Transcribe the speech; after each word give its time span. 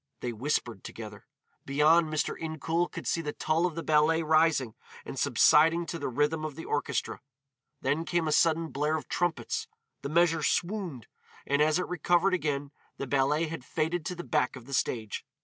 They 0.21 0.33
whispered 0.33 0.83
together. 0.83 1.27
Beyond, 1.63 2.07
Mr. 2.07 2.33
Incoul 2.35 2.91
could 2.91 3.05
see 3.05 3.21
the 3.21 3.33
tulle 3.33 3.67
of 3.67 3.75
the 3.75 3.83
ballet 3.83 4.23
rising 4.23 4.73
and 5.05 5.19
subsiding 5.19 5.85
to 5.85 5.99
the 5.99 6.07
rhythm 6.07 6.43
of 6.43 6.55
the 6.55 6.65
orchestra. 6.65 7.21
Then 7.81 8.03
came 8.05 8.27
a 8.27 8.31
sudden 8.31 8.69
blare 8.69 8.95
of 8.97 9.07
trumpets, 9.07 9.67
the 10.01 10.09
measure 10.09 10.41
swooned, 10.41 11.05
and 11.45 11.61
as 11.61 11.77
it 11.77 11.85
recovered 11.87 12.33
again 12.33 12.71
the 12.97 13.05
ballet 13.05 13.45
had 13.45 13.63
faded 13.63 14.03
to 14.07 14.15
the 14.15 14.23
back 14.23 14.55
of 14.55 14.65
the 14.65 14.73
stage. 14.73 15.23